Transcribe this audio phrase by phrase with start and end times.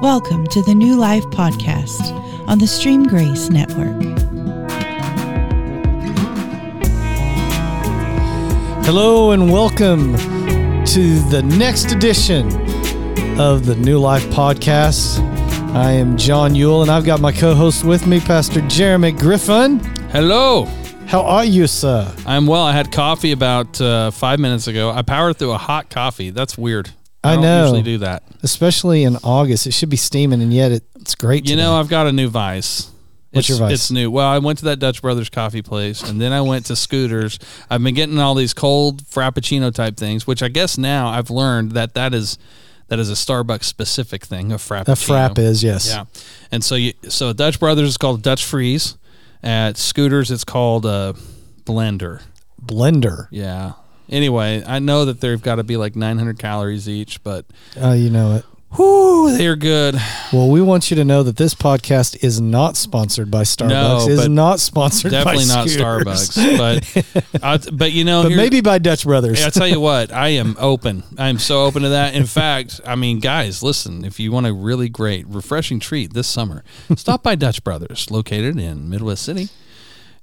[0.00, 2.12] Welcome to the New Life Podcast
[2.46, 4.00] on the Stream Grace Network.
[8.84, 10.16] Hello and welcome
[10.84, 12.46] to the next edition
[13.40, 15.18] of the New Life Podcast.
[15.74, 19.80] I am John Yule and I've got my co host with me, Pastor Jeremy Griffin.
[20.10, 20.66] Hello.
[21.06, 22.14] How are you, sir?
[22.24, 22.62] I'm well.
[22.62, 24.90] I had coffee about uh, five minutes ago.
[24.90, 26.30] I powered through a hot coffee.
[26.30, 26.90] That's weird.
[27.24, 27.62] I don't know.
[27.62, 28.22] usually do that.
[28.42, 29.66] Especially in August.
[29.66, 31.44] It should be steaming, and yet it, it's great.
[31.44, 31.62] You today.
[31.62, 32.90] know, I've got a new vice.
[33.30, 33.74] What's it's, your vice?
[33.74, 34.10] It's new.
[34.10, 37.38] Well, I went to that Dutch Brothers coffee place, and then I went to Scooters.
[37.68, 41.72] I've been getting all these cold frappuccino type things, which I guess now I've learned
[41.72, 42.38] that that is
[42.86, 44.52] that is a Starbucks specific thing.
[44.52, 44.88] A frappuccino.
[44.88, 45.88] a frap is, yes.
[45.88, 46.04] Yeah,
[46.50, 48.96] and so you so Dutch Brothers is called Dutch Freeze.
[49.40, 51.14] At Scooters, it's called a
[51.64, 52.22] blender.
[52.60, 53.28] Blender.
[53.30, 53.74] Yeah.
[54.08, 57.44] Anyway, I know that they've got to be like 900 calories each, but
[57.80, 58.44] Uh, you know it.
[58.78, 59.94] whoo, they're good.
[60.32, 63.68] Well, we want you to know that this podcast is not sponsored by Starbucks.
[63.68, 66.30] No, it is but not sponsored Definitely by not Scooters.
[66.30, 66.58] Starbucks,
[67.34, 69.42] but I, but you know, but here- maybe by Dutch Brothers.
[69.42, 71.02] I tell you what, I am open.
[71.18, 72.14] I am so open to that.
[72.14, 76.28] In fact, I mean, guys, listen, if you want a really great, refreshing treat this
[76.28, 76.62] summer,
[76.96, 79.48] stop by Dutch Brothers, located in Midwest City,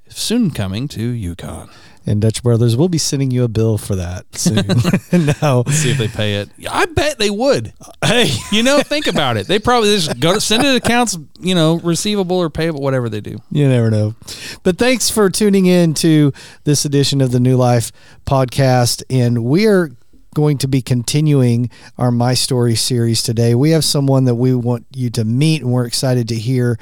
[0.07, 1.69] soon coming to Yukon.
[2.05, 4.57] And Dutch Brothers will be sending you a bill for that soon.
[5.41, 5.63] no.
[5.69, 6.49] See if they pay it.
[6.69, 7.73] I bet they would.
[8.03, 9.47] Hey, You know, think about it.
[9.47, 13.21] They probably just go to send it accounts, you know, receivable or payable, whatever they
[13.21, 13.37] do.
[13.51, 14.15] you never know.
[14.63, 16.31] But thanks for tuning in to
[16.63, 17.91] this edition of the New Life
[18.25, 19.03] podcast.
[19.09, 19.89] And we are
[20.35, 23.55] going to be continuing our My Story series today.
[23.55, 26.77] We have someone that we want you to meet, and we're excited to hear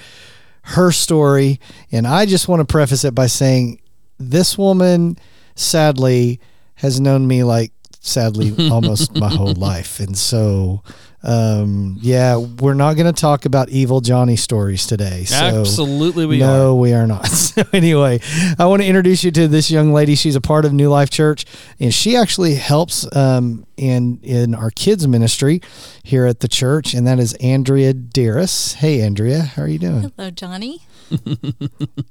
[0.64, 1.60] her story.
[1.92, 3.80] And I just want to preface it by saying
[4.18, 5.18] this woman,
[5.56, 6.40] sadly,
[6.76, 10.00] has known me like sadly almost my whole life.
[10.00, 10.84] And so,
[11.24, 15.24] um, yeah, we're not going to talk about evil Johnny stories today.
[15.24, 16.48] So Absolutely, we are.
[16.48, 16.76] no, are.
[16.76, 17.28] we are not.
[17.54, 18.20] So anyway,
[18.58, 20.16] I want to introduce you to this young lady.
[20.16, 21.46] She's a part of New Life Church,
[21.80, 25.62] and she actually helps um, in in our kids ministry
[26.04, 28.74] here at the church, and that is Andrea Darris.
[28.74, 30.12] Hey, Andrea, how are you doing?
[30.18, 30.82] Hello, Johnny.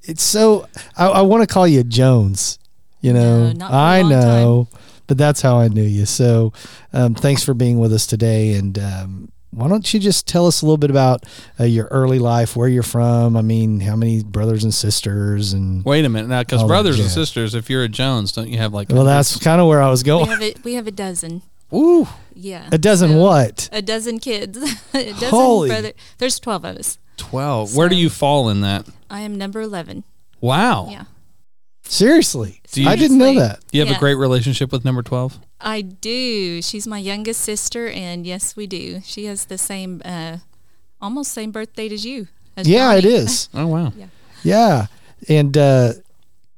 [0.04, 2.59] It's so I, I want to call you Jones.
[3.00, 4.69] You know, No, not for a I long know,
[5.12, 6.06] but that's how I knew you.
[6.06, 6.54] So,
[6.94, 8.54] um, thanks for being with us today.
[8.54, 11.26] And um, why don't you just tell us a little bit about
[11.60, 13.36] uh, your early life, where you're from?
[13.36, 15.52] I mean, how many brothers and sisters?
[15.52, 18.56] And Wait a minute now, because brothers and sisters, if you're a Jones, don't you
[18.56, 18.88] have like?
[18.88, 20.26] well, that's kind of where I was We going.
[20.30, 21.42] have a we have a dozen.
[21.74, 23.68] ooh, Yeah, A dozen So, what?
[23.70, 24.56] A dozen kids.
[24.94, 25.68] a dozen Holy.
[25.68, 25.92] brother.
[26.16, 26.96] There's twelve of us.
[27.18, 27.76] twelve.
[27.76, 28.86] Where do you fall in that?
[29.10, 30.04] I am number eleven.
[30.40, 30.88] Wow.
[30.90, 31.04] Yeah,
[31.84, 33.60] Seriously, Do you- I didn't know that.
[33.70, 33.97] Do you have Yeah.
[33.97, 35.38] a great relationship with number twelve?
[35.60, 36.62] I do.
[36.62, 39.03] She's my youngest sister, and yes, we do.
[39.04, 40.38] She has the same, uh,
[41.00, 42.28] almost same birth date as you.
[42.56, 43.15] as Yeah, it Johnny.
[43.15, 43.48] is.
[43.54, 43.92] Oh wow.
[43.97, 44.06] Yeah,
[44.42, 44.87] yeah.
[45.28, 45.92] and uh,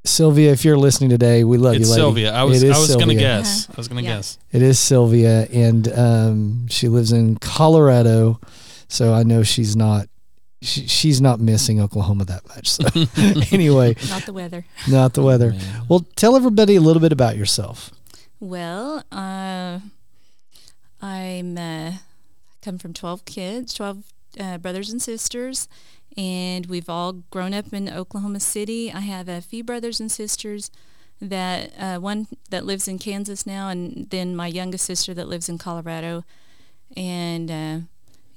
[0.05, 2.01] Sylvia, if you're listening today, we love It's you, lady.
[2.01, 2.33] Sylvia.
[2.33, 3.19] I was I was gonna Sylvia.
[3.19, 3.69] guess.
[3.71, 4.17] I was gonna Yeah.
[4.17, 4.39] guess.
[4.53, 8.39] It is Sylvia, and um, she lives in Colorado,
[8.89, 10.07] so I know she's not
[10.65, 12.71] she, she's not missing Oklahoma that much.
[12.71, 12.85] So
[13.55, 14.65] anyway, Not the weather.
[14.89, 15.51] not the weather.
[15.51, 15.83] Man.
[15.89, 17.91] Well, tell everybody a little bit about yourself.
[18.41, 19.81] Well, uh,
[21.01, 21.93] I'm uh,
[22.63, 24.05] come from twelve kids, twelve
[24.39, 25.69] uh, brothers and sisters,
[26.17, 28.93] and we've all grown up in Oklahoma City.
[28.93, 30.71] I have a few brothers and sisters
[31.21, 35.49] that uh, one that lives in Kansas now, and then my youngest sister that lives
[35.49, 36.25] in Colorado.
[36.97, 37.79] And uh,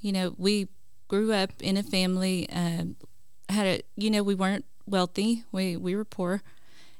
[0.00, 0.68] you know, we
[1.08, 2.48] grew up in a family.
[2.50, 2.84] Uh,
[3.48, 5.44] had a you know we weren't wealthy.
[5.52, 6.42] We we were poor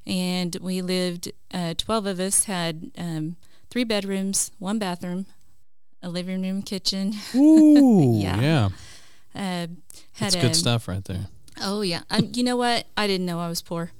[0.07, 3.37] and we lived uh, 12 of us had um,
[3.69, 5.27] three bedrooms one bathroom
[6.03, 8.41] a living room kitchen Ooh, Yeah.
[8.41, 8.65] Yeah,
[9.35, 9.69] uh, had
[10.19, 11.27] that's a, good stuff right there.
[11.61, 13.91] oh yeah um, you know what i didn't know i was poor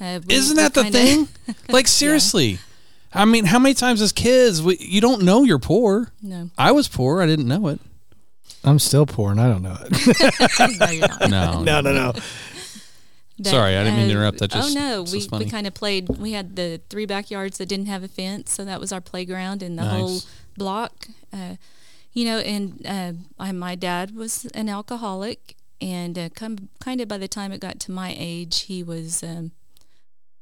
[0.00, 1.28] uh, we- Isn't that the kinda- thing?
[1.68, 2.58] Like seriously.
[3.12, 6.10] I mean, how many times as kids we, you don't know you're poor?
[6.22, 7.20] no I was poor.
[7.20, 7.80] I didn't know it.
[8.64, 10.80] I'm still poor, and I don't know it.
[10.80, 12.12] no you're not No, no, no, no.
[12.12, 14.38] But, Sorry, I didn't mean to interrupt.
[14.40, 17.56] That just- oh no we, just we kind of played we had the three backyards
[17.56, 19.92] that didn't have a fence so that was our playground and the Nice.
[19.98, 20.20] whole
[20.58, 21.54] block uh,
[22.12, 27.08] you know and uh, I, my dad was an alcoholic and uh, come, kind of
[27.08, 29.52] by the time it got to my age he was um,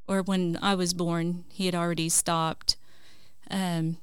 [0.09, 2.75] or when i was born he had already stopped
[3.49, 3.99] um,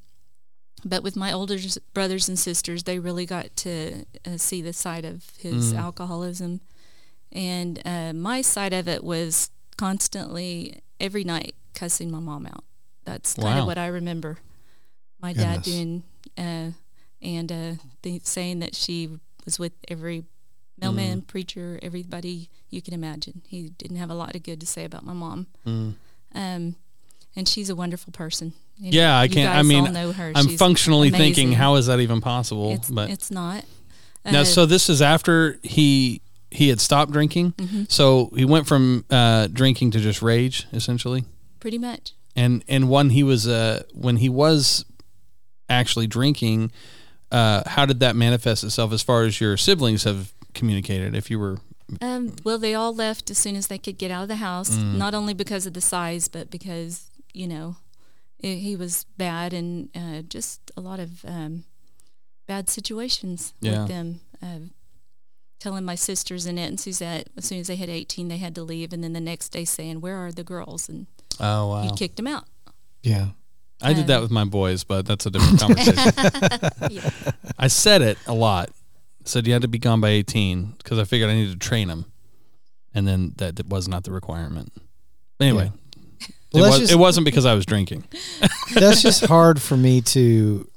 [0.87, 1.57] but with my older
[1.93, 5.77] brothers and sisters they really got to uh, see the side of his Mm.
[5.79, 6.61] alcoholism
[7.31, 12.63] and uh, my side of it was constantly every night cussing my mom out.
[13.03, 13.61] That's kind Wow.
[13.61, 14.37] of what I remember.
[15.21, 16.03] My dad doing,
[16.37, 16.71] uh,
[17.21, 17.73] and uh,
[18.03, 19.09] the, saying that she
[19.43, 20.23] was with every
[20.79, 23.41] mailman, preacher, everybody you can imagine.
[23.47, 25.47] He didn't have a lot of good to say about my mom.
[26.33, 26.75] Um,
[27.35, 28.53] and she's a wonderful person.
[28.77, 29.55] You know, Yeah, I can't.
[29.55, 30.31] I mean, know her.
[30.35, 32.71] I'm She's functionally thinking, how is that even possible?
[32.73, 33.63] it's, but it's not.
[34.25, 36.21] now, Uh, so this is after he
[36.51, 37.51] he had stopped drinking.
[37.53, 37.83] Mm-hmm.
[37.89, 41.23] So he went from uh, drinking to just rage, essentially.
[41.59, 42.13] pretty much.
[42.35, 44.83] And and when he was uh when he was
[45.69, 46.71] actually drinking,
[47.31, 51.15] uh, how did that manifest itself as far as your siblings have communicated?
[51.15, 51.57] If you were
[52.01, 54.71] Um, well, they all left as soon as they could get out of the house,
[54.71, 54.95] Mm.
[54.97, 57.03] not only because of the size, but because,
[57.35, 57.75] you know,
[58.43, 61.63] i he was bad and uh, just a lot of um,
[62.47, 63.79] bad situations Yeah.
[63.81, 64.21] with them.
[64.41, 64.59] Uh,
[65.59, 68.61] telling my sisters Annette and Suzette, as soon as they had 18, they had to
[68.63, 68.93] leave.
[68.93, 70.89] And then the next day saying, Where are the girls?
[70.89, 71.07] And
[71.39, 72.45] oh wow, he kicked them out.
[73.01, 73.29] Yeah.
[73.81, 76.13] I did that um, with my boys, but that's a different conversation.
[76.91, 77.09] Yeah.
[77.57, 78.69] I said it a lot.
[79.25, 81.87] Said you had to be gone by 18 because I figured I needed to train
[81.87, 82.05] them,
[82.93, 84.71] and then that that was not the requirement.
[85.39, 85.71] Anyway,
[86.55, 88.03] Well, it, was, just- it wasn't because I was drinking.
[88.73, 90.67] That's just hard for me to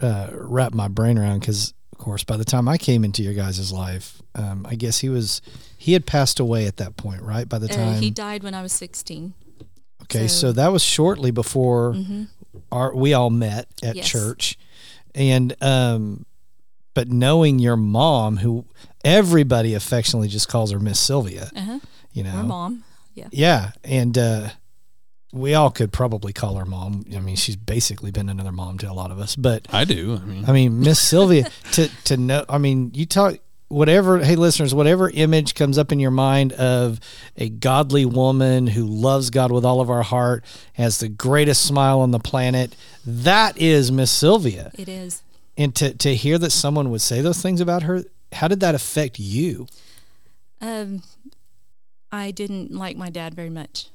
[0.00, 3.34] uh, wrap my brain around because, of course, by the time I came into your
[3.34, 5.42] guys' life, um, I guess he was
[5.76, 7.48] he had passed away at that point, right?
[7.48, 9.34] By the Uh, time, he died when I was 16.
[10.04, 12.24] okay, so, so- that was shortly before hmm
[12.72, 14.08] our we all met at Yes.
[14.08, 14.58] church,
[15.14, 16.24] and um,
[16.94, 18.64] but knowing your mom, who
[19.04, 21.78] everybody affectionately just calls her Miss Sylvia, Uh-huh.
[22.12, 22.84] you know, Our mom.
[23.14, 23.28] Yeah.
[23.30, 24.48] Yeah, and uh,
[25.32, 27.04] we all could probably call her mom.
[27.14, 29.36] I mean, she's basically been another mom to a lot of us.
[29.36, 30.18] But I do.
[30.22, 32.44] I mean, I mean, Miss Sylvia, to to know.
[32.48, 33.36] I mean, you talk
[33.68, 34.18] whatever.
[34.20, 36.98] Hey, listeners, whatever image comes up in your mind of
[37.36, 40.44] a godly woman who loves God with all of our heart,
[40.74, 42.74] has the greatest smile on the planet.
[43.04, 44.70] That is Miss Sylvia.
[44.74, 45.22] It is.
[45.58, 48.74] And to to hear that someone would say those things about her, how did that
[48.74, 49.66] affect you?
[50.60, 51.02] Um,
[52.10, 53.88] I didn't like my dad very much.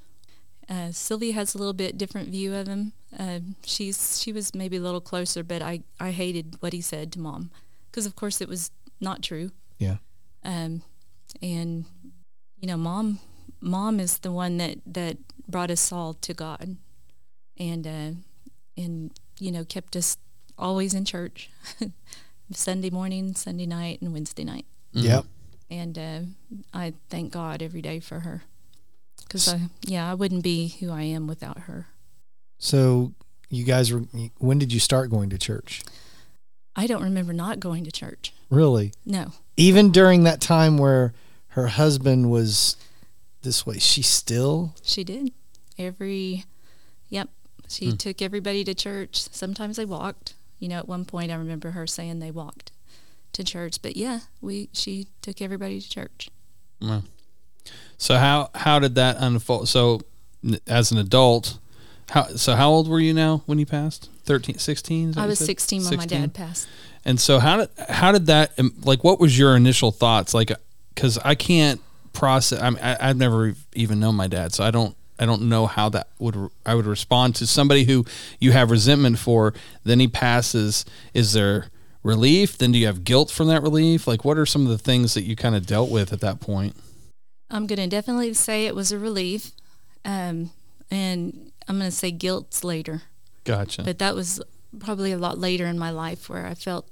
[0.73, 2.93] Uh, Sylvia has a little bit different view of him.
[3.19, 7.11] Uh, she's she was maybe a little closer, but I I hated what he said
[7.13, 7.51] to mom
[7.91, 9.51] because of course it was not true.
[9.77, 9.97] Yeah.
[10.43, 10.81] Um,
[11.41, 11.85] and
[12.59, 13.19] you know, mom
[13.61, 15.17] mom is the one that that
[15.47, 16.77] brought us all to God,
[17.57, 18.11] and uh,
[18.81, 20.17] and you know kept us
[20.57, 21.49] always in church,
[22.51, 25.25] Sunday morning, Sunday night, and Wednesday night Yep.
[25.69, 26.19] and uh,
[26.73, 28.43] I thank God every day for her.
[29.33, 31.87] Because I, yeah, I wouldn't be who I am without her.
[32.59, 33.13] So
[33.49, 34.03] you guys were.
[34.37, 35.81] When did you start going to church?
[36.75, 38.33] I don't remember not going to church.
[38.49, 38.93] Really?
[39.05, 41.13] No, even during that time where
[41.49, 42.75] her husband was
[43.41, 45.31] this way, she still she did.
[45.77, 46.45] Every,
[47.09, 47.29] yep,
[47.67, 47.95] she Hmm.
[47.97, 49.17] took everybody to church.
[49.31, 50.35] Sometimes they walked.
[50.59, 52.71] You know, at one point I remember her saying they walked
[53.33, 53.81] to church.
[53.81, 56.29] But yeah, we she took everybody to church.
[56.81, 57.03] Wow.
[57.97, 59.69] So how how did that unfold?
[59.69, 60.01] So
[60.67, 61.57] as an adult,
[62.09, 64.09] how so how old were you now when you passed?
[64.25, 65.15] 13, 16?
[65.17, 66.67] I was 16 when my dad passed.
[67.05, 70.51] And so how did how did that um, like what was your initial thoughts like
[70.95, 71.81] cuz I can't
[72.13, 75.43] process I mean, I I've never even known my dad so I don't I don't
[75.43, 78.05] know how that would I would respond to somebody who
[78.39, 81.67] you have resentment for then he passes is there
[82.03, 84.77] relief then do you have guilt from that relief like what are some of the
[84.77, 86.75] things that you kind of dealt with at that point
[87.53, 89.51] I'm going to definitely say it was a relief.
[90.03, 90.51] Um,
[90.91, 93.03] and I'm going to say guilt's later.
[93.45, 94.41] gotcha But that was
[94.79, 96.87] probably a lot later in my life where I felt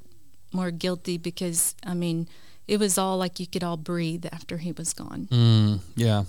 [0.54, 2.28] more guilty because, I mean,
[2.68, 5.28] it was all like you could all breathe after he was gone.
[5.32, 6.24] mm, yeah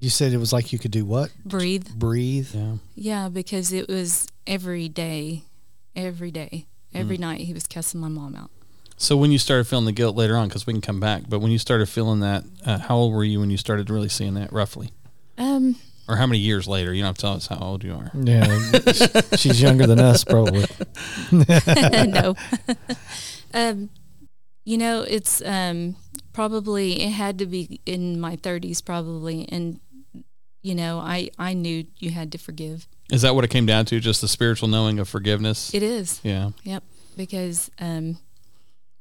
[0.00, 1.30] you said it was like you could do what?
[1.46, 1.88] Breathe.
[1.96, 2.48] Breathe.
[2.52, 5.44] yeah Yeah, because it was every day,
[5.96, 8.50] every day, every night he was cussing my mom out.
[8.96, 11.40] So when you started feeling the guilt later on, because we can come back, but
[11.40, 14.34] when you started feeling that, uh, how old were you when you started really seeing
[14.34, 14.90] that, roughly,
[15.36, 15.76] Um,
[16.08, 16.92] or how many years later?
[16.94, 18.10] You don't have to tell us how old you are.
[18.14, 18.44] Yeah,
[19.36, 20.66] she's younger than us probably.
[21.32, 22.34] no.
[23.54, 23.90] um,
[24.64, 25.96] you know, it's um,
[26.32, 29.80] probably it had to be in my 30s, probably, and
[30.62, 32.86] you know, I I knew you had to forgive.
[33.10, 34.00] Is that what it came down to?
[34.00, 35.74] Just the spiritual knowing of forgiveness?
[35.74, 36.50] It is, yeah.
[36.62, 36.82] yep,
[37.16, 38.18] because um,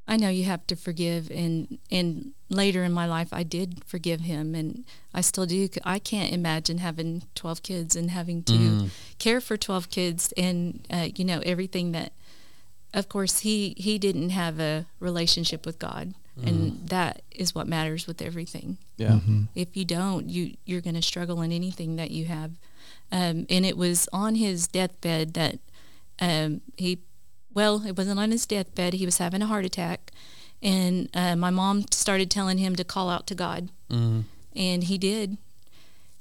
[0.07, 4.21] I know you have to forgive, and and later in my life, I did forgive
[4.21, 4.83] him, and
[5.13, 5.69] I still do.
[5.85, 8.89] I can't imagine having 12 kids and having to Mm.
[9.17, 12.11] care for 12 kids, and uh, you know everything that
[12.93, 16.13] of course he he didn't have a relationship with God
[16.45, 19.19] and that is what matters with everything Yeah.
[19.55, 22.51] if you don't you you're going to struggle in anything that you have
[23.11, 25.59] um, and it was on his deathbed that
[26.19, 26.99] um, he
[27.53, 30.11] well it wasn't on his deathbed he was having a heart attack
[30.61, 34.21] and uh, my mom started telling him to call out to God, Mm-hmm.
[34.55, 35.37] and he did.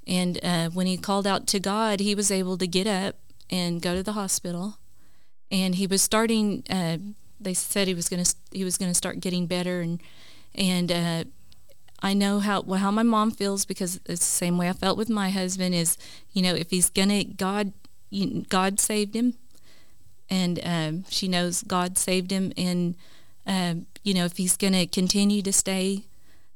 [0.07, 3.15] And uh, when he called out to God, he was able to get up
[3.51, 4.79] and go to the hospital,
[5.51, 6.65] and he was starting.
[6.69, 6.99] Uh,
[7.41, 10.01] they said he was gonna he was gonna start getting better, and
[10.57, 11.25] and uh,
[12.03, 14.99] I know how well, how my mom feels because it's the same way I felt
[14.99, 15.73] with my husband.
[15.75, 15.97] Is
[16.33, 17.73] you know if he's gonna God
[18.11, 19.35] you, God saved him,
[20.41, 22.97] and um, she knows God saved him, and
[23.47, 26.05] um, you know if he's gonna continue to stay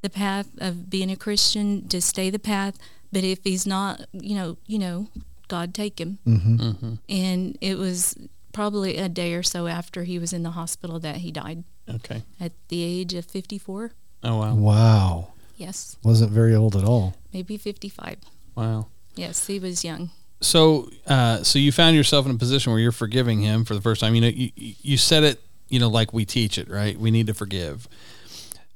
[0.02, 2.74] the path of being a Christian, to stay the path.
[3.12, 5.06] But if he's not, you know, you know,
[5.48, 6.18] God take him.
[6.26, 6.94] Mm-hmm.
[7.08, 8.16] And it was
[8.52, 12.22] probably a day or so after he was in the hospital that he died Okay.
[12.40, 13.92] at the age of 54.
[14.24, 14.54] Oh wow.
[14.54, 15.28] Wow.
[15.56, 17.14] Yes, Wasn't very old at all.
[17.32, 18.16] maybe 55.
[18.54, 18.88] Wow.
[19.14, 20.10] Yes, he was young.
[20.40, 23.80] So, uh, so you found yourself in a position where you're forgiving him for the
[23.80, 24.14] first time.
[24.14, 26.98] You know, you, you said it, you know, like we teach it, right?
[26.98, 27.88] We need to forgive.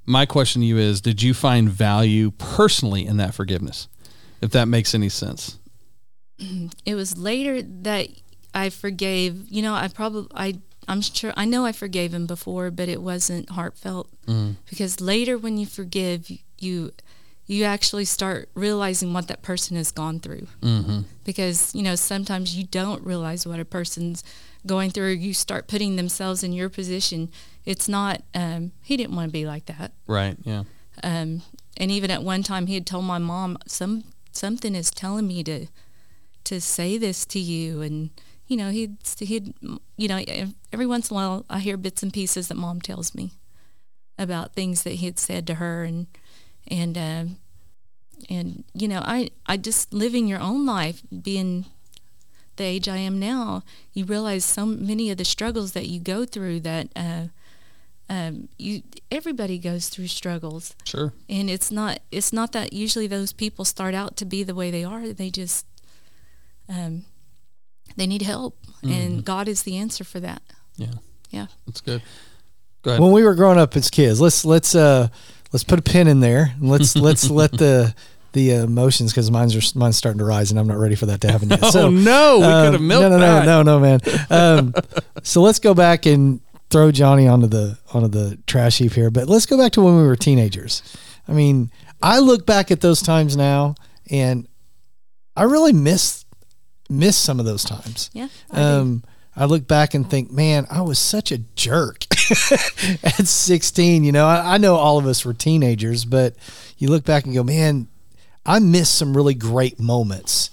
[0.07, 3.89] My question to you is, did you find value personally in that forgiveness?
[4.41, 5.59] If that makes any sense.
[6.87, 8.09] It was later that
[8.55, 9.47] I forgave.
[9.51, 13.03] You know, I probably I I'm sure I know I forgave him before, but it
[13.03, 14.09] wasn't heartfelt
[14.69, 16.93] because later when you forgive, you you
[17.65, 20.47] actually start realizing what that person has gone through.
[20.63, 21.01] Mm-hmm.
[21.25, 24.23] Because you know sometimes you don't realize what a person's
[24.67, 25.13] going through.
[25.13, 27.31] You start putting themselves in your position.
[27.65, 28.23] It's not.
[28.35, 29.93] Um, he didn't want to be like that.
[30.07, 30.37] Right.
[30.45, 30.65] Yeah.
[31.03, 31.43] Um,
[31.77, 35.43] and even at one time, he had told my mom, "Some something is telling me
[35.45, 35.67] to
[36.45, 38.11] to say this to you." And
[38.47, 39.55] you know, he'd he'd
[39.97, 40.23] you know,
[40.73, 43.33] every once in a while, I hear bits and pieces that mom tells me
[44.19, 46.07] about things that he had said to her, and
[46.71, 47.37] and um,
[48.29, 51.67] and you know, I I just living your own life, being
[52.57, 53.63] the age I am now,
[53.95, 56.89] you realize so many of the struggles that you go through that.
[56.95, 57.27] Uh,
[58.09, 61.13] um, you everybody goes through struggles Sure.
[61.29, 64.69] and it's not it's not that usually those people start out to be the way
[64.73, 65.65] they are they just
[66.69, 67.05] um,
[67.97, 70.43] they need help and god is the answer for that
[70.77, 70.95] Yeah.
[71.31, 72.03] yeah That's good.
[72.83, 73.01] Go ahead.
[73.01, 75.07] When we were growing up as kids, let's let's uh
[75.53, 76.53] let's put a pin in there.
[76.59, 77.95] And let's let's let the
[78.33, 81.21] the emotions because mine's are, mine's starting to rise and I'm not ready for that
[81.23, 81.65] to happen yet.
[81.73, 83.45] So oh no, we um, could have milked no, no, that.
[83.45, 84.01] no, no, no, man.
[84.31, 84.75] Um,
[85.23, 86.41] so let's go back and
[86.71, 89.11] throw Johnny onto the onto the trash heap here.
[89.11, 90.83] But let's go back to when we were teenagers.
[91.29, 91.71] I mean,
[92.03, 93.75] I look back at those times now,
[94.11, 94.49] and
[95.37, 96.25] I really miss
[96.89, 98.11] miss some of those times.
[98.13, 98.63] yeah I do.
[98.63, 99.05] Um,
[99.37, 102.05] I look back and think, man, I was such a jerk
[103.03, 104.05] at 16.
[104.05, 106.35] You know, I, I know all of us were teenagers, but
[106.79, 107.89] you look back and go, man,
[108.47, 110.51] I missed some really great moments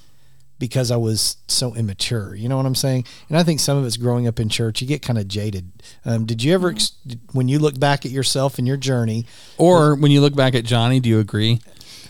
[0.60, 2.36] because I was so immature.
[2.36, 3.06] You know what I'm saying?
[3.30, 5.72] And I think some of it's growing up in church, you get kind of jaded.
[6.04, 6.94] Um, did you ever, ex-
[7.32, 9.26] when you look back at yourself and your journey,
[9.58, 11.62] Or when you look back at Johnny, do you agree?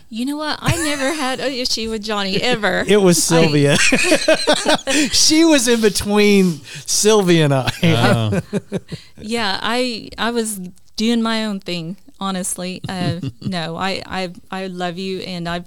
[0.09, 3.77] You know what i never had an issue with johnny ever it was I- Sylvia.
[5.11, 6.53] she was in between
[6.85, 7.71] Sylvia and I.
[7.83, 8.41] Oh,
[9.17, 10.59] yeah i i was
[10.95, 15.63] doing my own thing honestly uh, no I, I i love you and i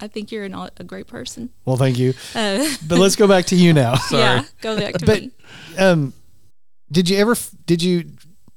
[0.00, 2.14] i think you're an, a great person well, thank you.
[2.34, 3.94] uh, But let's go back to you now.
[4.10, 5.30] yeah go back to But me
[5.78, 6.12] um,
[6.90, 7.36] did you ever
[7.66, 8.10] did you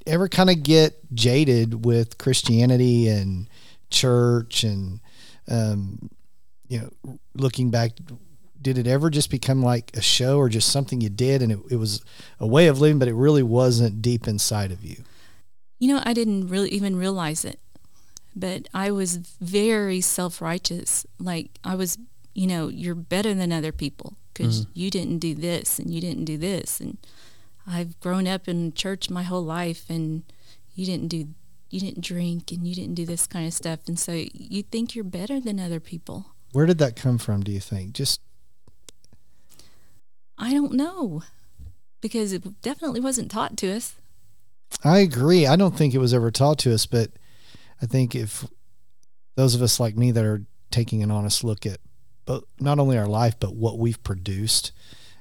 [0.08, 3.48] ever kind of get jaded with Christianity and
[3.92, 5.00] church and
[5.50, 6.10] um,
[6.68, 7.92] you know looking back
[8.62, 11.60] did it ever just become like a show or just something you did and it,
[11.72, 12.04] it was
[12.40, 15.04] a way of living but it really wasn't deep inside of you
[15.80, 17.60] You know, I didn't really even realize it,
[18.36, 21.08] but I was very self righteous.
[21.18, 21.98] Like, I was,
[22.36, 26.26] you know, you're better than other people because you didn't do this and you didn't
[26.26, 26.80] do this.
[26.80, 26.98] And
[27.66, 30.22] I've grown up in church my whole life and
[30.76, 31.34] you didn't do,
[31.72, 33.80] you didn't drink and you didn't do this kind of stuff.
[33.88, 36.34] And so you think you're better than other people.
[36.52, 38.22] where did that come from do you think just
[40.38, 41.22] I don't know
[42.02, 43.96] because it definitely wasn't taught to us.
[44.84, 45.46] I agree.
[45.46, 47.12] I don't think it was ever taught to us, but
[47.82, 48.46] I think if
[49.36, 51.80] those of us like me that are taking an honest look at
[52.26, 54.72] but not only our life but what we've produced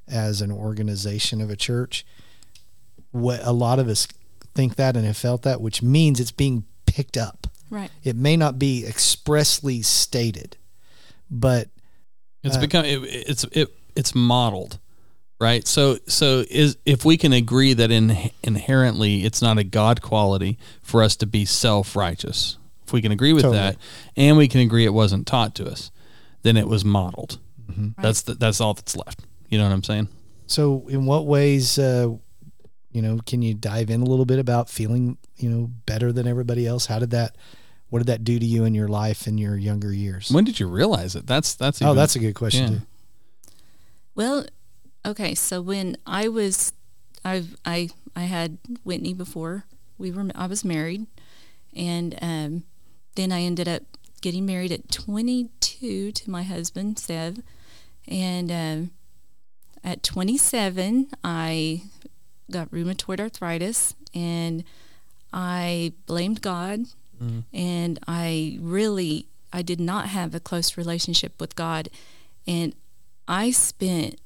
[0.08, 2.04] as an organization of a church,
[3.10, 4.08] what a lot of us
[4.54, 7.46] think that and have felt that, which means it's being picked up.
[7.70, 7.90] Right.
[8.02, 10.56] It may not be expressly stated,
[11.30, 11.68] but
[12.42, 14.78] it's Uh, become it, it's it it's modeled,
[15.38, 15.66] right?
[15.66, 20.58] So so is if we can agree that in inherently it's not a God quality
[20.82, 22.56] for us to be self righteous.
[22.86, 23.58] If we can agree with Totally.
[23.60, 23.76] that,
[24.16, 25.92] and we can agree it wasn't taught to us,
[26.42, 27.38] then it was modeled.
[27.70, 28.02] Mm-hmm.
[28.02, 29.20] That's the, that's all that's left.
[29.48, 30.08] You know what I'm saying?
[30.48, 32.16] So, in what ways uh,
[32.92, 36.26] You know, can you dive in a little bit about feeling, you know, better than
[36.26, 36.86] everybody else?
[36.86, 37.36] How did that
[37.90, 40.30] what did that do to you in your life in your younger years?
[40.30, 41.26] When did you realize it?
[41.26, 42.62] That's that's oh, that's a good question.
[42.62, 42.78] yeah.
[42.78, 42.86] Too.
[44.14, 44.46] Well,
[45.04, 45.34] okay.
[45.34, 46.72] So when I was,
[47.24, 49.64] I I I had Whitney before
[49.98, 50.30] we were.
[50.34, 51.06] I was married,
[51.74, 52.64] and um,
[53.16, 53.82] then I ended up
[54.20, 57.38] getting married at 22 to my husband Sev,
[58.06, 58.90] and um,
[59.82, 61.82] at 27 I
[62.50, 64.64] got rheumatoid arthritis, and
[65.32, 66.80] I blamed God,
[67.22, 67.40] mm-hmm.
[67.52, 71.88] and I really I did not have a close relationship with God,
[72.46, 72.74] and
[73.26, 74.20] I spent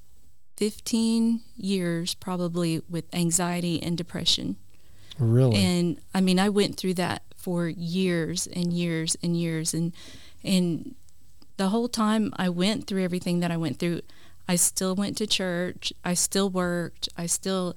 [0.56, 4.56] 15 years probably with anxiety and depression.
[5.18, 5.56] Really?
[5.56, 9.92] And I mean, I went through that for years and years and years and
[10.42, 10.94] and
[11.56, 14.00] the whole time I went through everything that I went through,
[14.48, 17.76] I still went to church, I still worked, I still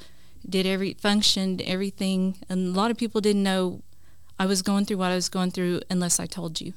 [0.50, 3.82] did every functioned everything and a lot of people didn't know
[4.40, 6.74] I was going through what I was going through unless I told you.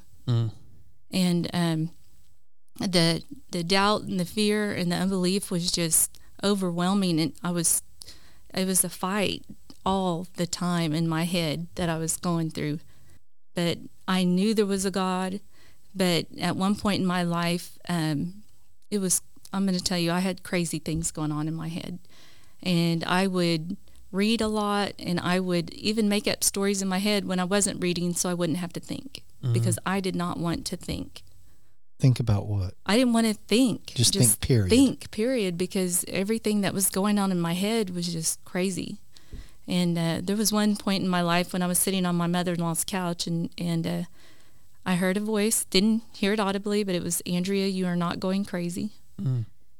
[1.11, 1.91] And um
[2.79, 7.83] the the doubt and the fear and the unbelief was just overwhelming and I was
[8.53, 9.45] it was a fight
[9.85, 12.79] all the time in my head that I was going through.
[13.55, 15.39] But I knew there was a God.
[15.93, 18.43] But at one point in my life, um,
[18.89, 21.67] it was, I'm going to tell you, I had crazy things going on in my
[21.67, 21.99] head.
[22.63, 23.77] And I would
[24.11, 27.45] read a lot and I would even make up stories in my head when I
[27.45, 31.23] wasn't reading so I wouldn't have to think because I did not want to think.
[31.99, 32.73] Think about what?
[32.85, 33.93] I didn't want to think.
[33.95, 34.69] Just think, period.
[34.69, 38.99] Think, period, because everything that was going on in my head was just crazy.
[39.67, 42.27] And uh, there was one point in my life when I was sitting on my
[42.27, 44.03] mother-in-law's couch, and and uh,
[44.85, 45.65] I heard a voice.
[45.65, 47.67] Didn't hear it audibly, but it was Andrea.
[47.67, 48.89] You are not going crazy.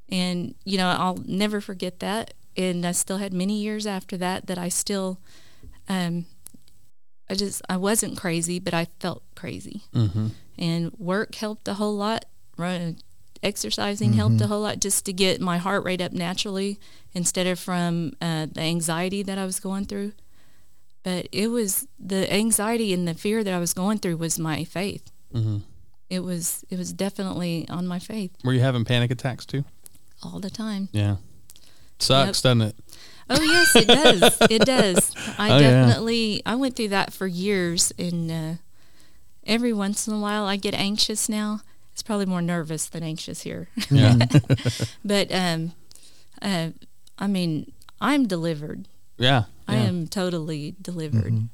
[0.09, 2.33] And you know, I'll never forget that.
[2.58, 5.20] And I still had many years after that that I still,
[5.88, 6.25] um,
[7.29, 10.27] I just I wasn't crazy, but I felt crazy Mm-hmm.
[10.57, 12.25] and work helped a whole lot.
[12.57, 12.98] Run,
[13.42, 16.79] exercising helped a whole lot just to get my heart rate up naturally
[17.14, 20.11] instead of from uh, the anxiety that I was going through.
[21.03, 24.64] But it was the anxiety and the fear that I was going through was my
[24.64, 25.09] faith.
[25.33, 25.57] Mm-hmm.
[26.09, 29.64] It was it was definitely on my faith Were you having panic attacks too?
[30.22, 30.90] all the time.
[30.92, 31.16] Yeah.
[32.01, 32.75] Sucks, doesn't it?
[33.29, 34.37] Oh yes, it does.
[34.50, 35.14] It does.
[35.37, 35.72] I Oh, yeah.
[35.85, 38.53] definitely I went through that for years, and uh,
[39.46, 41.61] every once in a while I get anxious now.
[41.94, 43.68] It's probably more nervous than anxious here.
[43.90, 44.16] Yeah.
[45.05, 45.74] but um,
[46.42, 46.70] uh,
[47.20, 48.87] I mean, I'm delivered.
[49.18, 49.44] yeah.
[49.68, 49.83] I yeah.
[49.83, 51.48] am totally delivered.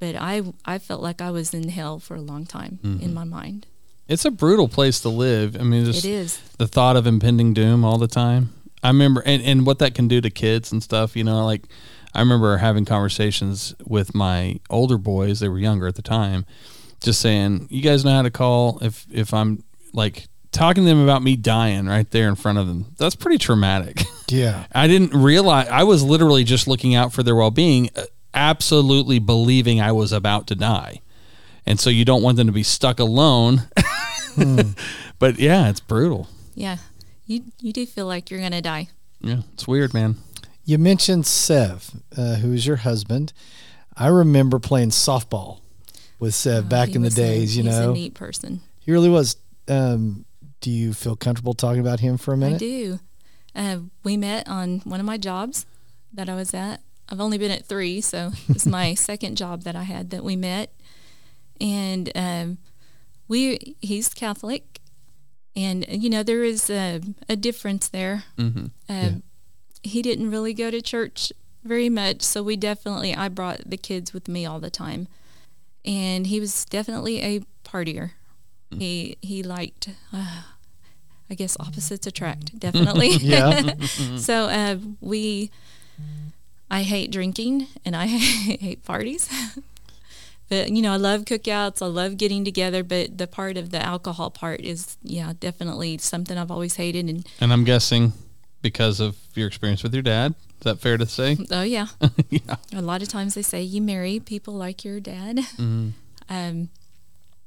[0.00, 3.24] But I I felt like I was in hell for a long time in my
[3.24, 3.66] mind.
[4.08, 5.56] It's a brutal place to live.
[5.58, 6.38] I mean, just It is.
[6.58, 8.52] the thought of impending doom all the time.
[8.82, 11.62] I remember, and, and what that can do to kids and stuff, you know, like
[12.14, 16.44] I remember having conversations with my older boys, they were younger at the time,
[17.00, 21.02] just saying, you guys know how to call if, if I'm like talking to them
[21.02, 22.94] about me dying right there in front of them.
[22.98, 24.02] That's pretty traumatic.
[24.28, 24.64] Yeah.
[24.72, 29.18] I didn't realize, I was literally just looking out for their well being, uh, absolutely
[29.18, 31.02] believing I was about to die.
[31.66, 33.62] And so you don't want them to be stuck alone.
[34.34, 34.60] Hmm.
[35.18, 36.26] but yeah, it's brutal.
[36.54, 36.78] Yeah.
[37.26, 38.88] You you do feel like you're gonna die.
[39.20, 40.16] Yeah, it's weird, man.
[40.64, 43.32] You mentioned Sev, uh, who is your husband.
[43.96, 45.60] I remember playing softball
[46.18, 47.90] with Sev Oh, back in the was a- days, you he's know.
[47.90, 48.60] a neat person.
[48.80, 49.36] He really was.
[49.68, 50.24] Um,
[50.60, 52.56] do you feel comfortable talking about him for a minute?
[52.56, 53.00] I do.
[53.54, 55.66] Uh, we met on one of my jobs
[56.12, 56.80] that I was at.
[57.08, 60.36] I've only been at three, so it's my second job that I had that we
[60.36, 60.72] met.
[61.60, 62.58] And um,
[63.28, 64.80] we he's Catholic,
[65.54, 68.24] and you know there is a, a difference there.
[68.38, 68.66] Mm-hmm.
[68.88, 69.10] Uh,
[69.82, 71.32] He didn't really go to church
[71.64, 75.08] very much, so we definitely I brought the kids with me all the time,
[75.84, 78.12] and he was definitely a partier.
[78.70, 79.90] He he liked.
[80.12, 80.42] Uh,
[81.30, 83.10] I guess opposites attract, definitely.
[83.10, 83.74] Yeah.
[84.18, 85.50] so uh, we,
[86.70, 88.06] I hate drinking and I
[88.60, 89.30] hate parties.
[90.52, 91.80] But you know, I love cookouts.
[91.80, 92.84] I love getting together.
[92.84, 97.08] But the part of the alcohol part is, yeah, definitely something I've always hated.
[97.08, 98.12] And And I'm guessing
[98.60, 100.34] because of your experience with your dad.
[100.58, 101.38] Is that fair to say?
[101.50, 101.86] oh yeah,
[102.28, 102.56] yeah.
[102.74, 105.40] a lot of times they say you marry people like your dad.
[106.28, 106.68] Um,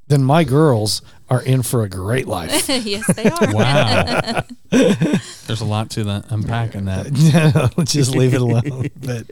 [0.07, 2.67] then my girls are in for a great life.
[2.69, 3.53] yes, they are.
[3.53, 4.43] Wow.
[4.71, 6.25] There's a lot to that.
[6.29, 7.73] Unpacking that.
[7.77, 8.89] Let's just leave it alone.
[8.99, 9.27] But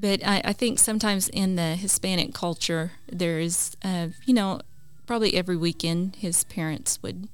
[0.00, 4.60] But I, I think sometimes in the Hispanic culture, there's, uh, you know,
[5.06, 7.28] probably every weekend his parents would,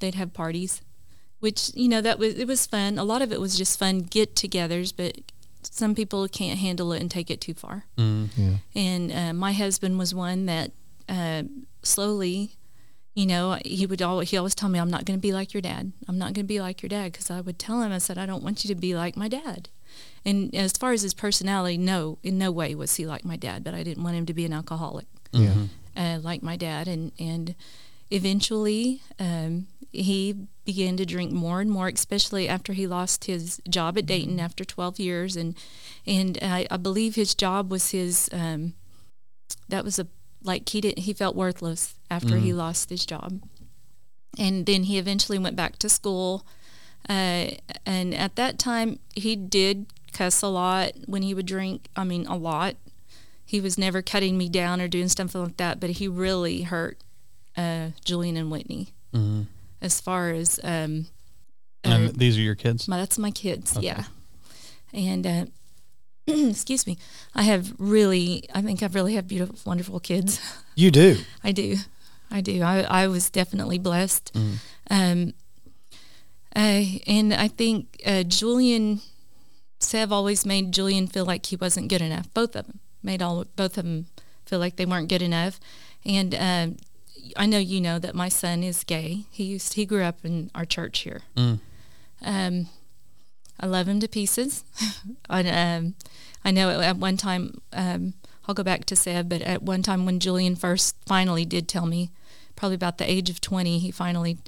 [0.00, 0.82] they'd have parties,
[1.40, 2.98] which you know that was it was fun.
[2.98, 5.18] A lot of it was just fun get-togethers, but
[5.62, 7.86] some people can't handle it and take it too far.
[7.96, 8.28] Mm.
[8.36, 8.56] Yeah.
[8.74, 10.72] And uh, my husband was one that
[11.08, 11.44] uh,
[11.82, 12.56] slowly,
[13.14, 15.54] you know, he would always he always tell me, "I'm not going to be like
[15.54, 15.92] your dad.
[16.06, 18.18] I'm not going to be like your dad." Because I would tell him, I said,
[18.18, 19.70] "I don't want you to be like my dad."
[20.24, 23.62] And as far as his personality, no, in no way was he like my dad.
[23.64, 25.06] But I didn't want him to be an alcoholic.
[25.32, 25.54] Yeah.
[25.96, 27.54] uh, like my dad, and and
[28.10, 33.98] eventually um, he began to drink more and more, especially after he lost his job
[33.98, 35.54] at Dayton after 12 years, and
[36.06, 38.74] and I, I believe his job was his um,
[39.68, 40.06] that was a
[40.42, 43.40] like he didn't he felt worthless after he lost his job,
[44.38, 46.46] and then he eventually went back to school,
[47.08, 47.46] uh,
[47.86, 51.88] and at that time he did cuss a lot when he would drink.
[51.96, 52.76] I mean, a lot
[53.46, 56.98] he was never cutting me down or doing stuff like that, but he really hurt
[57.56, 59.42] uh, Julian and Whitney Mm-hmm.
[59.80, 61.06] as far as um,
[61.84, 62.88] And uh, these are your kids.
[62.88, 63.86] my, that's my kids, Okay.
[63.86, 64.04] yeah.
[64.92, 65.44] And uh,
[66.26, 66.96] excuse me,
[67.34, 70.40] I have really, I think I really have beautiful, wonderful kids.
[70.74, 71.18] You do.
[71.44, 71.76] I do,
[72.30, 72.62] I do.
[72.62, 74.32] I, I was definitely blessed.
[74.34, 74.54] Mm.
[74.90, 75.34] Um,
[76.56, 79.00] uh, and I think uh, Julian,
[79.80, 82.32] Sev always made Julian feel like he wasn't good enough.
[82.32, 84.06] Both of them made all both of them
[84.46, 85.60] feel like they weren't good enough.
[86.04, 86.76] And um,
[87.36, 89.24] I know you know that my son is gay.
[89.30, 91.22] He used he grew up in our church here.
[91.36, 91.60] Mm.
[92.22, 92.68] Um,
[93.58, 94.64] I love him to pieces.
[95.30, 95.94] I, um,
[96.44, 98.14] I know at, at one time, um,
[98.46, 101.86] I'll go back to Sev, but at one time when Julian first finally did tell
[101.86, 102.10] me,
[102.56, 104.38] probably about the age of 20, he finally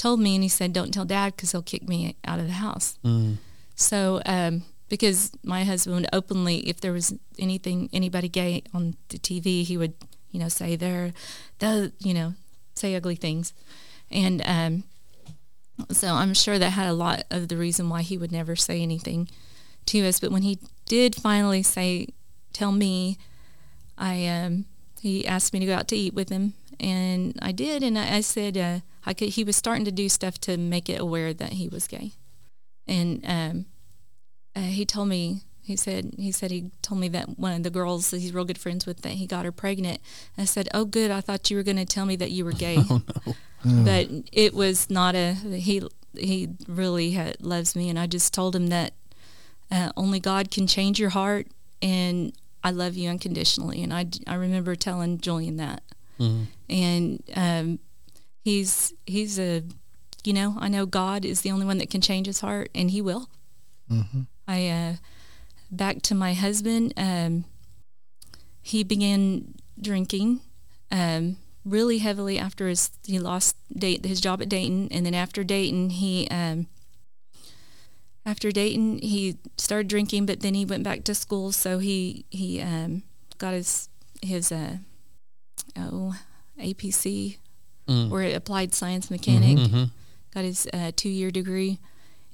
[0.00, 2.54] told me and he said, Don't tell dad because he'll kick me out of the
[2.54, 2.98] house.
[3.04, 3.36] Mm.
[3.74, 9.62] So, um, because my husband openly, if there was anything, anybody gay on the TV,
[9.62, 9.92] he would,
[10.30, 11.12] you know, say they're,
[11.58, 12.32] the, you know,
[12.74, 13.52] say ugly things.
[14.10, 14.84] And um,
[15.90, 18.80] so I'm sure that had a lot of the reason why he would never say
[18.80, 19.28] anything
[19.86, 20.18] to us.
[20.18, 22.08] But when he did finally say,
[22.54, 23.18] tell me,
[23.98, 24.64] I, um,
[25.02, 26.54] he asked me to go out to eat with him.
[26.80, 27.82] And I did.
[27.82, 30.88] And I, I said, uh, I could, he was starting to do stuff to make
[30.88, 32.12] it aware that he was gay.
[32.86, 33.66] And um,
[34.56, 37.70] uh, he told me he said he said he told me that one of the
[37.70, 40.00] girls that he's real good friends with that he got her pregnant.
[40.36, 41.10] I said, "Oh, good.
[41.10, 42.78] I thought you were going to tell me that you were gay."
[43.62, 45.82] But it was not a he.
[46.16, 48.94] He really had, loves me, and I just told him that
[49.70, 51.46] uh, only God can change your heart,
[51.82, 52.32] and
[52.64, 53.82] I love you unconditionally.
[53.84, 55.82] And I, I remember telling Julian that,
[56.18, 56.46] Mhm.
[56.68, 57.78] and um,
[58.42, 59.62] he's he's a,
[60.24, 62.90] you know, I know God is the only one that can change his heart, and
[62.90, 63.28] He will.
[63.90, 64.22] Mm-hmm.
[64.46, 64.94] I uh,
[65.70, 66.92] back to my husband.
[66.96, 67.44] Um,
[68.62, 70.40] he began drinking
[70.90, 75.44] um, really heavily after his he lost date his job at Dayton, and then after
[75.44, 76.66] Dayton he um,
[78.24, 82.60] after Dayton he started drinking, but then he went back to school, so he he
[82.60, 83.02] um,
[83.38, 83.88] got his
[84.22, 84.76] his uh,
[85.76, 86.16] oh
[86.58, 87.38] APC
[87.90, 88.10] Mm.
[88.12, 89.90] or applied science mechanic Mhm.
[90.32, 91.78] got his uh, two year degree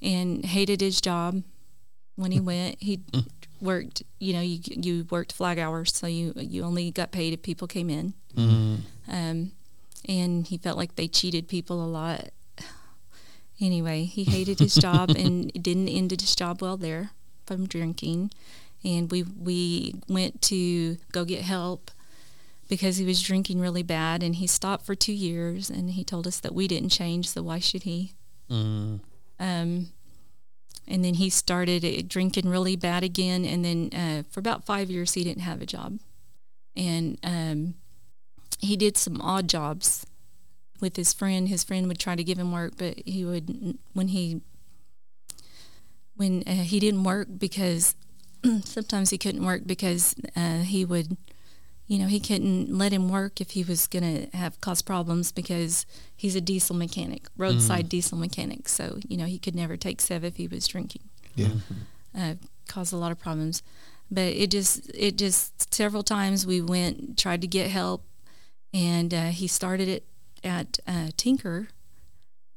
[0.01, 1.41] and hated his job
[2.15, 2.77] when he went.
[2.79, 2.99] He
[3.59, 7.41] worked, you know, you you worked flag hours, so you you only got paid if
[7.41, 8.13] people came in.
[8.35, 8.77] Mm.
[9.07, 9.51] Um,
[10.07, 12.29] and he felt like they cheated people a lot.
[13.59, 17.09] Anyway, he hated his job and didn't end his job well there
[17.47, 18.29] from drinking.
[18.83, 21.89] And we we went to go get help
[22.67, 26.27] because he was drinking really bad and he stopped for two years and he told
[26.27, 28.13] us that we didn't change, so why should he?
[28.49, 28.99] Mm.
[29.39, 29.87] Um,
[30.87, 33.45] and then he started uh, drinking really bad again.
[33.45, 35.99] And then uh, for about five years, he didn't have a job.
[36.75, 37.75] And um,
[38.59, 40.05] he did some odd jobs
[40.79, 41.49] with his friend.
[41.49, 44.41] His friend would try to give him work, but he would, when he,
[46.15, 47.95] when uh, he didn't work because
[48.63, 51.17] sometimes he couldn't work because uh, he would,
[51.87, 55.31] you know, he couldn't let him work if he was going to have cause problems
[55.31, 58.67] because he's a diesel mechanic, roadside diesel mechanic.
[58.67, 61.03] So, you know, he could never take Sev if he was drinking.
[61.35, 61.49] Yeah.
[62.17, 62.33] Uh,
[62.67, 63.63] caused a lot of problems.
[64.11, 68.03] But it just, it just, several times we went, tried to get help,
[68.73, 70.03] and uh, he started it
[70.43, 71.69] at uh, Tinker.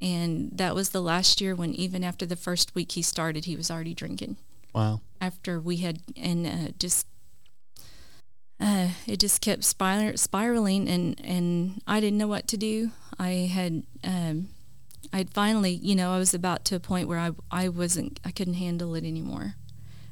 [0.01, 3.55] And that was the last year when, even after the first week he started, he
[3.55, 4.37] was already drinking
[4.73, 5.01] Wow.
[5.19, 7.05] after we had and uh, just
[8.61, 12.91] uh, it just kept spir- spiraling and and I didn't know what to do.
[13.19, 14.49] I had um,
[15.11, 18.31] I'd finally you know I was about to a point where I I wasn't I
[18.31, 19.55] couldn't handle it anymore,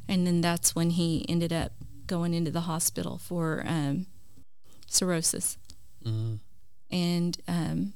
[0.07, 1.71] and then that's when he ended up
[2.07, 4.07] going into the hospital for um,
[4.87, 5.57] cirrhosis
[6.05, 6.39] Mm.
[6.89, 7.93] and um,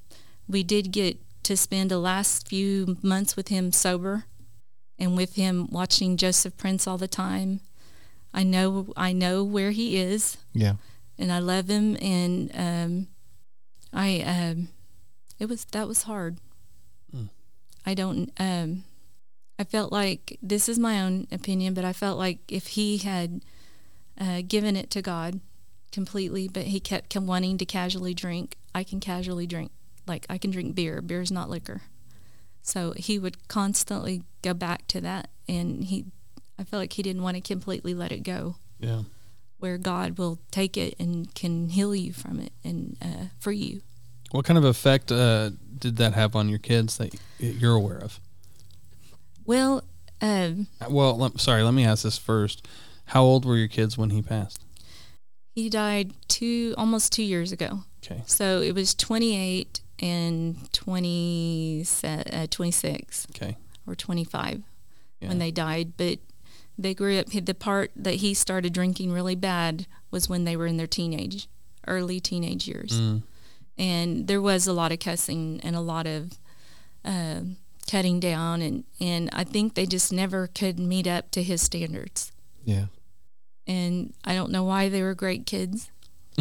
[0.48, 4.26] we did get to spend the last few months with him sober
[5.00, 7.62] and with him watching Joseph Prince all the time.
[8.34, 10.74] I know I know where he is, Yeah.
[11.20, 13.08] and I love him, and um,
[13.94, 14.70] I um,
[15.40, 16.38] it was that was hard.
[17.16, 17.30] Mm.
[17.86, 18.32] I don't.
[18.40, 18.84] Um,
[19.60, 23.42] I felt like this is my own opinion, but I felt like if he had
[24.20, 25.40] uh, given it to God
[25.92, 29.72] completely, but he kept wanting to casually drink, I can casually drink.
[30.08, 31.02] Like I can drink beer.
[31.02, 31.82] Beer is not liquor.
[32.64, 36.06] So he would constantly go back to that, and he,
[36.60, 39.04] I felt like he didn't want to completely let it go Yeah.
[39.60, 43.82] where God will take it and can heal you from it and uh, free you.
[44.32, 48.20] What kind of effect uh, did that have on your kids that you're aware of?
[49.46, 49.84] Well,
[50.22, 52.68] um, Well, lem- sorry, let me ask this first.
[53.08, 54.60] How old were your kids when he passed?
[55.56, 57.84] he died two almost two years ago.
[58.04, 58.24] Okay.
[58.26, 63.56] So it was 28 and 20, uh, 26 Okay.
[63.86, 64.64] or 25
[65.22, 65.28] Yeah.
[65.28, 65.94] when they died.
[65.96, 66.18] But
[66.78, 70.68] they grew up, the part that he started drinking really bad was when they were
[70.68, 71.48] in their teenage,
[71.88, 73.00] early teenage years.
[73.00, 73.24] Mm.
[73.78, 76.38] and there was a lot of cussing and a lot of
[77.06, 77.42] uh,
[77.90, 82.32] cutting down and, and i think they just never could meet up to his standards
[82.64, 82.86] Yeah.
[83.68, 85.90] and i don't know why they were great kids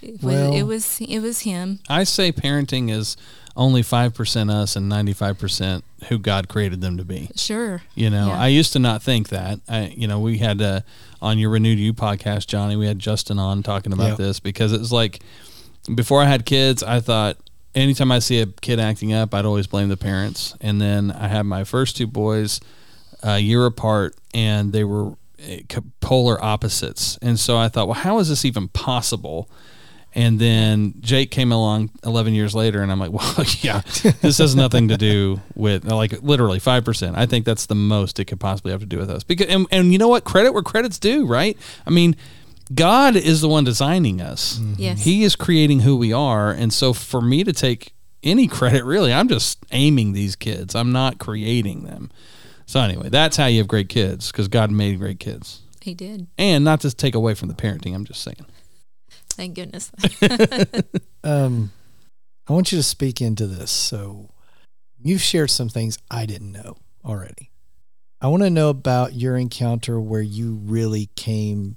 [0.00, 3.16] it, was, Well- it was it was him I say parenting is
[3.56, 7.28] only 5% us and 95% who God created them to be.
[7.36, 8.40] sure You know, Yeah.
[8.40, 9.60] I used to not think that.
[9.68, 10.80] I, you know, we had uh,
[11.20, 14.14] on your Renewed You podcast, Johnny, we had Justin on talking about Yeah.
[14.26, 15.20] this because it was like
[15.94, 17.36] before I had kids, I thought
[17.74, 20.54] anytime I see a kid acting up, I'd always blame the parents.
[20.60, 22.60] And then I had my first two boys
[23.22, 25.60] a year apart, and they were eh,
[26.00, 27.18] polar opposites.
[27.22, 29.48] And so I thought, well, how is this even possible?
[30.14, 33.80] And then Jake came along 11 years later, and I'm like, well, yeah,
[34.20, 37.14] this has nothing to do with like literally 5%.
[37.16, 39.24] I think that's the most it could possibly have to do with us.
[39.24, 40.24] Because, and, and you know what?
[40.24, 41.56] Credit where credit's due, right?
[41.86, 42.16] I mean,
[42.74, 44.58] God is the one designing us.
[44.58, 44.74] Mm-hmm.
[44.78, 46.50] yes He is creating who we are.
[46.50, 50.74] And so for me to take any credit, really, I'm just aiming these kids.
[50.74, 52.10] I'm not creating them.
[52.66, 55.62] So anyway, that's how you have great kids because God made great kids.
[55.80, 58.46] he did And not to take away from the parenting, I'm just saying.
[59.34, 59.90] Thank goodness
[61.24, 61.70] Um,
[62.48, 63.70] I want you to speak into this.
[63.70, 64.30] So,
[65.00, 67.50] you've shared some things I didn't know already.
[68.20, 71.76] I want to know about your encounter where you really came.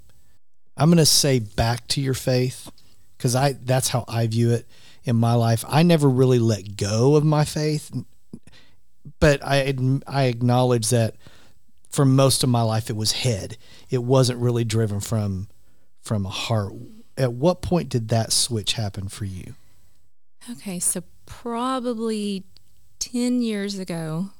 [0.76, 2.70] I'm going to say back to your faith
[3.16, 4.66] because I that's how I view it
[5.04, 5.64] in my life.
[5.68, 7.90] I never really let go of my faith,
[9.18, 9.74] but I
[10.06, 11.16] I acknowledge that
[11.90, 13.56] for most of my life it was head.
[13.90, 15.48] It wasn't really driven from
[16.02, 16.74] from a heart.
[17.18, 19.54] At what point did that switch happen for you?
[20.50, 22.44] Okay, so probably
[22.98, 24.30] 10 years ago,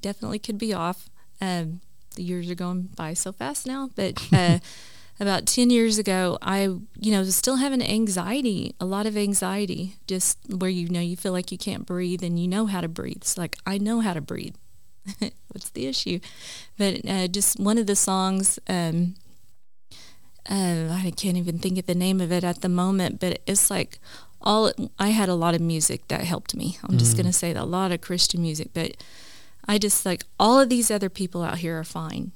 [0.00, 1.10] definitely could be off.
[1.40, 1.80] Um,
[2.14, 4.58] the years are going by so fast now, but uh,
[5.20, 9.96] about 10 years ago, I, you know, was still having anxiety, a lot of anxiety,
[10.06, 12.88] just where you know you feel like you can't breathe and you know how to
[12.88, 13.18] breathe.
[13.18, 14.54] It's like, I know how to breathe.
[15.48, 16.20] What's the issue?
[16.78, 19.14] But uh, just one of the songs, um,
[20.50, 23.70] uh, I can't even think of the name of it at the moment, but it's
[23.70, 23.98] like
[24.40, 26.78] all I had a lot of music that helped me.
[26.82, 28.96] I'm just gonna say that a lot of Christian music, but
[29.68, 32.32] I just like all of these other people out here are fine.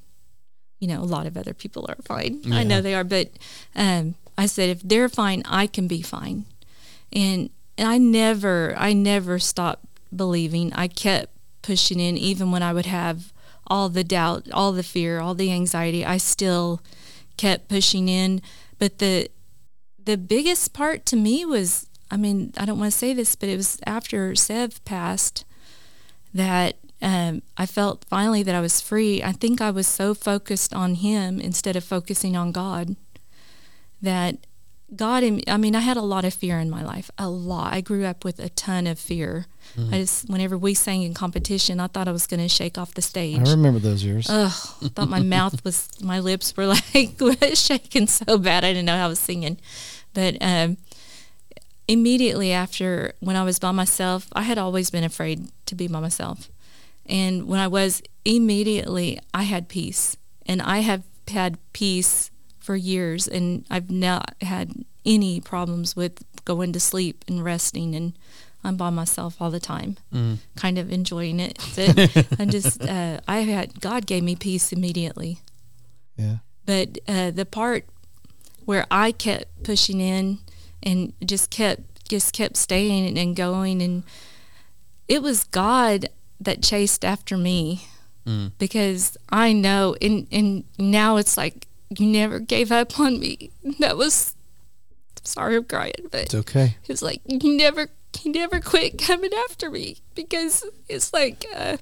[0.78, 2.42] You know, a lot of other people are fine.
[2.52, 3.30] I know they are, but
[3.74, 6.44] um, I said if they're fine, I can be fine.
[7.12, 10.72] And and I never, I never stopped believing.
[10.74, 13.32] I kept pushing in, even when I would have
[13.66, 16.04] all the doubt, all the fear, all the anxiety.
[16.04, 16.80] I still
[17.36, 18.42] kept pushing in.
[18.78, 19.30] But the
[20.04, 23.48] the biggest part to me was, I mean, I don't want to say this, but
[23.48, 25.44] it was after Sev passed
[26.32, 29.22] that um, I felt finally that I was free.
[29.22, 32.96] I think I was so focused on him instead of focusing on God
[34.00, 34.46] that
[34.94, 37.72] God, I mean, I had a lot of fear in my life, a lot.
[37.72, 39.46] I grew up with a ton of fear.
[39.90, 42.94] I just, whenever we sang in competition, I thought I was going to shake off
[42.94, 43.46] the stage.
[43.46, 44.26] I remember those years.
[44.30, 47.20] Ugh, I thought my mouth was, my lips were like
[47.54, 48.64] shaking so bad.
[48.64, 49.58] I didn't know how I was singing.
[50.14, 50.78] But um,
[51.88, 56.00] immediately after, when I was by myself, I had always been afraid to be by
[56.00, 56.48] myself.
[57.04, 60.16] And when I was, immediately I had peace.
[60.46, 62.30] And I have had peace
[62.66, 63.28] for years.
[63.28, 64.72] And I've not had
[65.04, 67.94] any problems with going to sleep and resting.
[67.94, 68.12] And
[68.64, 70.38] I'm by myself all the time Mm.
[70.56, 71.58] kind of enjoying it.
[71.76, 75.38] But I just, uh, I had, God gave me peace immediately.
[76.16, 76.38] yeah.
[76.66, 77.84] But uh, the part
[78.64, 80.38] where I kept pushing in
[80.82, 84.02] and just kept, just kept staying and going, and
[85.06, 86.08] it was God
[86.40, 87.86] that chased after me
[88.26, 88.50] Mm.
[88.58, 93.50] because I know, and and now it's like you never gave up on me.
[93.78, 94.34] That was
[95.22, 96.76] sorry I'm crying, but It's okay.
[96.88, 97.88] it's like you never
[98.22, 101.76] you never quit coming after me because it's like uh,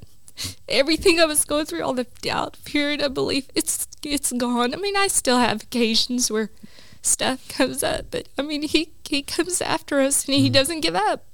[0.68, 4.74] everything I was going through, all the doubt, fear, and unbelief, it's it's gone.
[4.74, 6.50] I mean, I still have occasions where
[7.02, 10.94] stuff comes up, but I mean, he he comes after us and he doesn't give
[10.96, 11.24] up.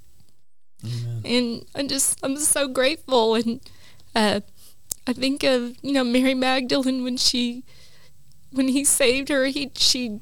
[1.23, 3.59] And I'm just I'm so grateful, and
[4.15, 4.41] uh,
[5.07, 7.63] I think of you know Mary Magdalene when she
[8.51, 10.19] when he saved her, he she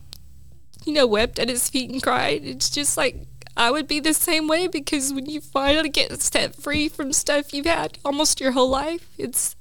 [0.86, 2.44] you know, wept at his feet and cried.
[2.46, 3.26] It's just like
[3.58, 7.54] I would be the same way because when you finally get set free from stuff
[7.54, 9.56] you've had almost your whole life, it's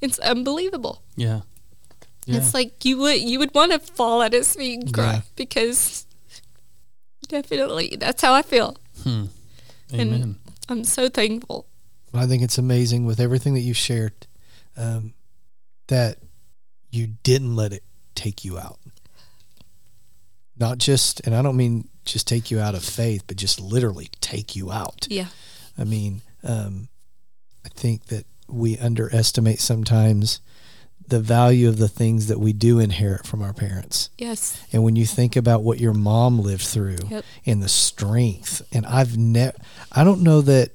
[0.00, 1.02] it's unbelievable.
[1.16, 1.40] Yeah.
[2.24, 2.38] Yeah.
[2.38, 5.20] It's like you would you would want to fall at his feet and cry Yeah.
[5.36, 6.06] because
[7.28, 8.76] definitely that's how I feel.
[9.02, 9.24] Hmm.
[9.92, 10.38] Amen.
[10.68, 11.66] I'm so thankful.
[12.14, 14.26] I think it's amazing with everything that you shared
[14.76, 15.14] um,
[15.88, 16.18] that
[16.90, 17.82] you didn't let it
[18.18, 18.78] take you out.
[20.58, 24.08] Not just, and I don't mean just take you out of faith, but just literally
[24.20, 25.06] take you out.
[25.08, 25.26] Yeah.
[25.78, 26.88] I mean, um,
[27.64, 30.40] I think that we underestimate sometimes
[31.06, 34.10] the value of the things that we do inherit from our parents.
[34.18, 34.60] Yes.
[34.72, 37.24] And when you think about what your mom lived through Yep.
[37.46, 39.56] and the strength, and I've never,
[39.92, 40.70] I don't know that,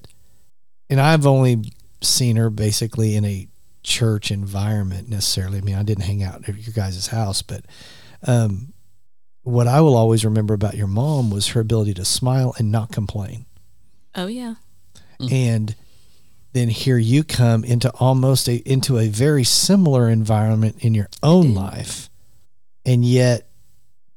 [0.89, 3.47] and I've only seen her basically in a
[3.83, 5.59] church environment necessarily.
[5.59, 7.65] I mean, I didn't hang out at your guys' house, but
[8.25, 8.73] um,
[9.43, 12.91] what I will always remember about your mom was her ability to smile and not
[12.91, 13.45] complain.
[14.15, 14.55] Oh yeah.
[15.31, 15.75] And
[16.53, 21.53] then here you come into almost a into a very similar environment in your own
[21.53, 22.09] life.
[22.85, 23.49] And yet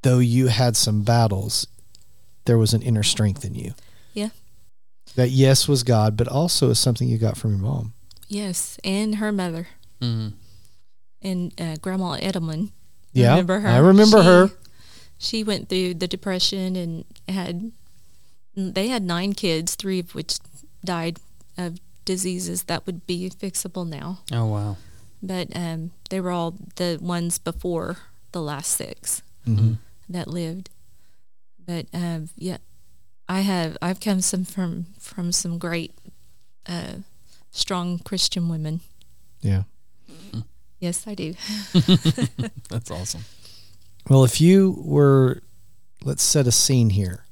[0.03, 1.67] though you had some battles,
[2.45, 3.75] there was an inner strength in you.
[4.15, 4.31] Yeah.
[5.15, 7.95] That yes was God, but also is something you got from your mom.
[8.29, 8.79] Yes.
[8.85, 9.69] And her mother
[10.01, 10.33] Mm.
[11.23, 12.71] and uh, Grandma Edelman.
[13.13, 13.31] Yeah.
[13.31, 13.69] Remember her?
[13.69, 14.51] I remember She- her.
[15.19, 17.73] She went through the depression and had
[18.55, 20.37] they had nine kids, three of which
[20.85, 21.19] died
[21.57, 24.19] of diseases that would be fixable now.
[24.31, 24.77] Oh wow.
[25.23, 27.97] But um, they were all the ones before
[28.33, 29.75] the last six hmm
[30.11, 30.69] that lived.
[31.67, 32.59] But um, yeah,
[33.27, 35.93] I have I've come some from from some great,
[36.69, 36.97] uh,
[37.57, 38.81] strong Christian women.
[39.41, 39.63] Yeah.
[40.79, 41.35] Yes, I do.
[42.69, 43.25] That's awesome.
[44.09, 45.43] Well, if you were,
[46.05, 47.25] let's set a scene here.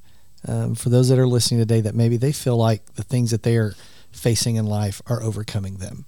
[0.47, 3.43] Um, for those that are listening today, that maybe they feel like the things that
[3.43, 3.75] they are
[4.11, 6.05] facing in life are overcoming them,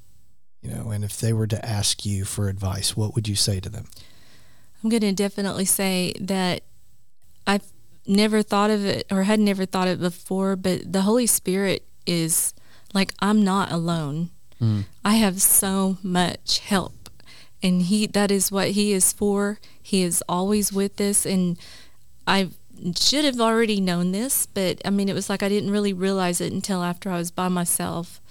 [0.62, 3.60] you know, and if they were to ask you for advice, what would you say
[3.60, 3.86] to them?
[4.84, 6.64] I'm going to definitely say that
[7.46, 7.66] I've
[8.06, 11.86] never thought of it or had never thought of it before, but the Holy Spirit
[12.06, 12.54] is
[12.98, 14.32] like, I'm not alone.
[14.62, 14.86] Mm.
[15.06, 16.94] I have so much help.
[17.64, 19.60] And he that is what he is for.
[19.82, 21.58] He is always with us and
[22.28, 22.50] I
[22.96, 26.42] should have already known this, but I mean it was like I didn't really realize
[26.42, 28.22] it until after I was by myself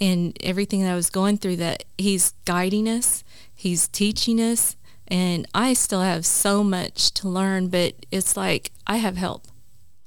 [0.00, 3.24] and everything that I was going through that he's guiding us,
[3.54, 4.76] he's teaching us,
[5.08, 9.46] and I still have so much to learn, but it's like I have help.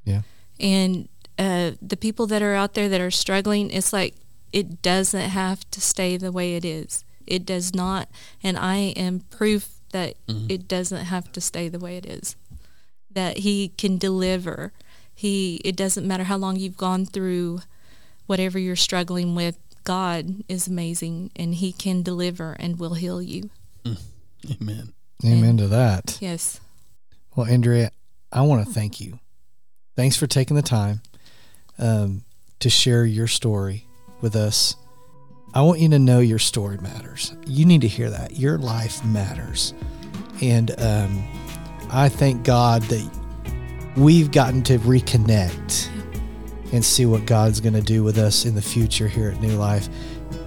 [0.04, 0.22] Yeah.
[0.60, 4.16] And uh, the people that are out there that are struggling, it's like
[4.52, 7.06] it doesn't have to stay the way it is.
[7.26, 8.10] It does not,
[8.44, 12.36] and I am proof that it doesn't have to stay the way it is.
[13.10, 14.74] That he can deliver.
[15.16, 15.62] He.
[15.64, 17.62] It doesn't matter how long you've gone through,
[18.26, 19.58] whatever you're struggling with.
[19.84, 23.50] God is amazing, and He can deliver and will heal you.
[24.52, 24.94] Amen.
[25.26, 26.18] Amen to that.
[26.22, 26.60] Yes.
[27.36, 27.92] Well, Andrea,
[28.32, 29.20] I want to thank you.
[29.96, 31.02] Thanks for taking the time
[31.80, 32.24] um,
[32.60, 33.88] to share your story
[34.22, 34.76] with us.
[35.54, 37.34] I want you to know your story matters.
[37.48, 38.38] You need to hear that.
[38.38, 39.74] Your life matters.
[40.42, 41.24] And um,
[41.92, 43.10] I thank God that
[43.98, 45.90] we've gotten to reconnect
[46.72, 49.56] and see what God's going to do with us in the future here at New
[49.56, 49.90] Life.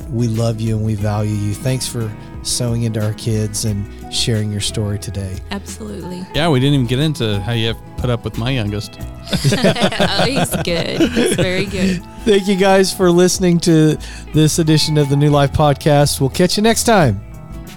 [0.09, 1.55] We love you and we value you.
[1.55, 2.11] Thanks for
[2.43, 5.39] sowing into our kids and sharing your story today.
[5.51, 6.27] Absolutely.
[6.35, 8.99] Yeah, we didn't even get into how you have put up with my youngest.
[9.01, 11.01] oh, he's good.
[11.13, 12.03] He's very good.
[12.25, 13.97] Thank you guys for listening to
[14.33, 16.21] this edition of the New Life Podcast.
[16.21, 17.21] We'll catch you next time.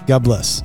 [0.06, 0.62] God bless.